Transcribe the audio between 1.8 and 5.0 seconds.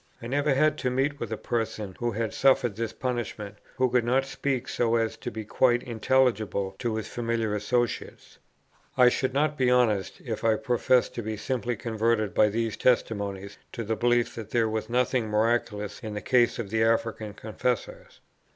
who had suffered this punishment, who could not speak so